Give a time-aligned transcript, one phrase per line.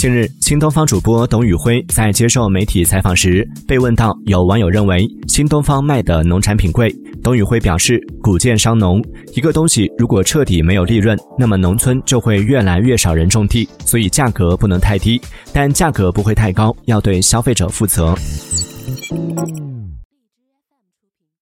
[0.00, 6.90] 近日，新东方主播董宇辉在接受媒体采访时被问到，有网友认为新东方卖的农产品贵。
[7.22, 8.98] 董宇辉表示，古建伤农，
[9.34, 15.20] 一个东西如果彻底没有利润，那么农村就会越来越少人种地，所以价格不能太低，
[15.52, 18.14] 但价格不会太高，要对消费者负责。